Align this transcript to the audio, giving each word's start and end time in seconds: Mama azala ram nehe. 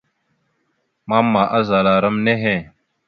Mama 1.09 1.41
azala 1.57 1.93
ram 2.03 2.17
nehe. 2.25 2.55